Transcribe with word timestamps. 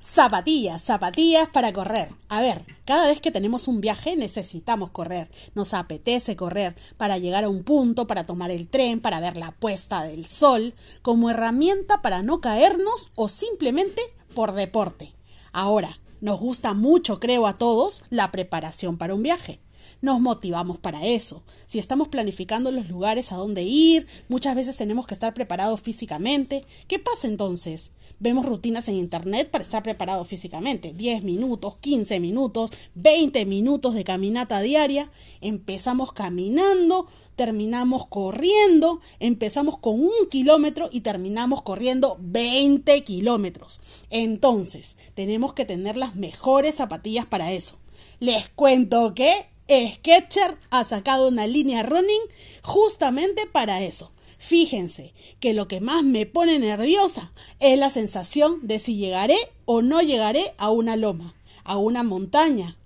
Zapatillas, 0.00 0.80
zapatillas 0.80 1.48
para 1.48 1.72
correr. 1.72 2.10
A 2.28 2.40
ver, 2.40 2.64
cada 2.84 3.08
vez 3.08 3.20
que 3.20 3.32
tenemos 3.32 3.66
un 3.66 3.80
viaje 3.80 4.14
necesitamos 4.14 4.90
correr. 4.90 5.28
Nos 5.56 5.74
apetece 5.74 6.36
correr 6.36 6.76
para 6.96 7.18
llegar 7.18 7.42
a 7.42 7.48
un 7.48 7.64
punto, 7.64 8.06
para 8.06 8.24
tomar 8.24 8.52
el 8.52 8.68
tren, 8.68 9.00
para 9.00 9.18
ver 9.18 9.36
la 9.36 9.50
puesta 9.50 10.04
del 10.04 10.26
sol, 10.26 10.74
como 11.02 11.30
herramienta 11.30 12.00
para 12.00 12.22
no 12.22 12.40
caernos 12.40 13.10
o 13.16 13.28
simplemente 13.28 14.00
por 14.36 14.52
deporte. 14.52 15.12
Ahora, 15.52 15.98
nos 16.20 16.38
gusta 16.38 16.74
mucho, 16.74 17.18
creo 17.18 17.48
a 17.48 17.54
todos, 17.54 18.04
la 18.08 18.30
preparación 18.30 18.98
para 18.98 19.14
un 19.14 19.24
viaje 19.24 19.60
nos 20.00 20.20
motivamos 20.20 20.78
para 20.78 21.06
eso. 21.06 21.42
Si 21.66 21.78
estamos 21.78 22.08
planificando 22.08 22.70
los 22.70 22.88
lugares 22.88 23.32
a 23.32 23.36
dónde 23.36 23.62
ir, 23.62 24.06
muchas 24.28 24.54
veces 24.54 24.76
tenemos 24.76 25.06
que 25.06 25.14
estar 25.14 25.34
preparados 25.34 25.80
físicamente. 25.80 26.64
¿Qué 26.86 26.98
pasa 26.98 27.26
entonces? 27.26 27.92
Vemos 28.20 28.46
rutinas 28.46 28.88
en 28.88 28.96
Internet 28.96 29.50
para 29.50 29.62
estar 29.62 29.82
preparados 29.82 30.26
físicamente. 30.26 30.92
10 30.92 31.22
minutos, 31.22 31.76
15 31.76 32.18
minutos, 32.20 32.70
20 32.94 33.44
minutos 33.46 33.94
de 33.94 34.04
caminata 34.04 34.60
diaria. 34.60 35.10
Empezamos 35.40 36.12
caminando, 36.12 37.06
terminamos 37.36 38.06
corriendo, 38.06 39.00
empezamos 39.20 39.78
con 39.78 40.00
un 40.00 40.28
kilómetro 40.28 40.88
y 40.90 41.02
terminamos 41.02 41.62
corriendo 41.62 42.16
20 42.20 43.04
kilómetros. 43.04 43.80
Entonces, 44.10 44.96
tenemos 45.14 45.52
que 45.52 45.64
tener 45.64 45.96
las 45.96 46.16
mejores 46.16 46.74
zapatillas 46.74 47.26
para 47.26 47.52
eso. 47.52 47.78
Les 48.18 48.48
cuento 48.48 49.14
que 49.14 49.46
Sketcher 49.68 50.56
ha 50.70 50.84
sacado 50.84 51.28
una 51.28 51.46
línea 51.46 51.82
running 51.82 52.22
justamente 52.62 53.46
para 53.46 53.82
eso. 53.82 54.12
Fíjense 54.38 55.12
que 55.40 55.52
lo 55.52 55.68
que 55.68 55.80
más 55.80 56.04
me 56.04 56.24
pone 56.24 56.58
nerviosa 56.58 57.32
es 57.58 57.78
la 57.78 57.90
sensación 57.90 58.66
de 58.66 58.78
si 58.78 58.96
llegaré 58.96 59.36
o 59.64 59.82
no 59.82 60.00
llegaré 60.00 60.54
a 60.58 60.70
una 60.70 60.96
loma, 60.96 61.34
a 61.64 61.76
una 61.76 62.02
montaña, 62.02 62.78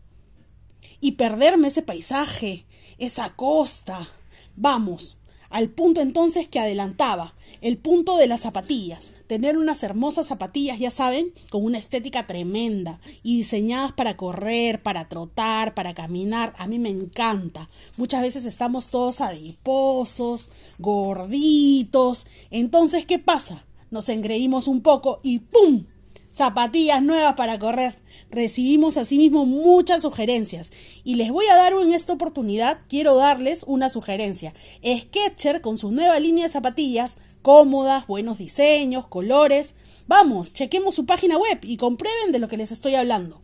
y 1.01 1.13
perderme 1.13 1.69
ese 1.69 1.83
paisaje, 1.83 2.67
esa 2.99 3.37
costa. 3.37 4.09
Vamos, 4.57 5.19
al 5.53 5.69
punto 5.69 6.01
entonces 6.01 6.49
que 6.49 6.59
adelantaba, 6.59 7.35
el 7.61 7.79
punto 7.79 8.17
de 8.17 8.27
las 8.27 8.41
zapatillas, 8.41 9.13
tener 9.27 9.57
unas 9.57 9.83
hermosas 9.83 10.27
zapatillas, 10.27 10.79
ya 10.79 10.91
saben, 10.91 11.33
con 11.51 11.63
una 11.63 11.79
estética 11.79 12.27
tremenda 12.27 13.01
y 13.23 13.37
diseñadas 13.37 13.93
para 13.93 14.17
correr, 14.17 14.83
para 14.83 15.09
trotar, 15.09 15.75
para 15.75 15.95
caminar, 15.95 16.55
a 16.59 16.67
mí 16.67 16.79
me 16.79 16.89
encanta. 16.89 17.71
Muchas 17.99 18.23
veces 18.23 18.47
estamos 18.47 18.89
todos 18.89 19.21
adiposos, 19.21 20.51
gorditos, 20.79 22.27
entonces 22.51 23.07
¿qué 23.07 23.19
pasa? 23.19 23.65
Nos 23.91 24.09
engreímos 24.09 24.67
un 24.69 24.81
poco 24.81 25.21
y 25.23 25.41
¡pum! 25.41 25.85
Zapatillas 26.33 27.03
nuevas 27.03 27.35
para 27.35 27.59
correr. 27.59 27.97
Recibimos 28.31 28.97
asimismo 28.97 29.45
muchas 29.45 30.03
sugerencias 30.03 30.73
y 31.05 31.17
les 31.17 31.31
voy 31.31 31.47
a 31.47 31.57
dar 31.57 31.75
en 31.75 31.93
esta 31.93 32.15
oportunidad, 32.15 32.79
quiero 32.89 33.17
darles 33.17 33.65
una 33.67 33.91
sugerencia. 33.91 34.55
Sketcher 34.83 35.61
con 35.61 35.79
su 35.79 35.91
nueva 35.91 36.19
línea 36.19 36.47
de 36.47 36.53
zapatillas, 36.53 37.19
cómodas, 37.43 38.07
buenos 38.07 38.39
diseños, 38.39 39.07
colores. 39.07 39.75
Vamos, 40.07 40.53
chequemos 40.53 40.95
su 40.95 41.07
página 41.07 41.37
web 41.37 41.59
y 41.63 41.77
comprueben 41.77 42.33
de 42.33 42.39
lo 42.39 42.49
que 42.49 42.57
les 42.57 42.73
estoy 42.73 42.95
hablando. 42.95 43.41